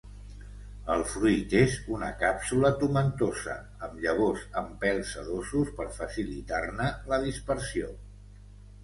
El 0.93 1.01
fruit 1.09 1.51
és 1.57 1.73
una 1.97 2.07
càpsula 2.23 2.71
tomentosa, 2.83 3.57
amb 3.89 4.01
llavors 4.05 4.47
amb 4.63 4.73
pèls 4.85 5.13
sedosos 5.19 5.71
per 5.81 5.87
facilitar-ne 5.99 6.89
la 7.13 7.21
dispersió. 7.27 7.93